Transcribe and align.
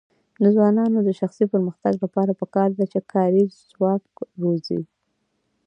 د 0.41 0.43
ځوانانو 0.55 0.97
د 1.07 1.09
شخصي 1.19 1.45
پرمختګ 1.53 1.93
لپاره 2.03 2.31
پکار 2.41 2.69
ده 2.77 2.85
چې 2.91 2.99
کاري 3.13 3.43
ځواک 3.71 4.03
روزي. 4.41 4.81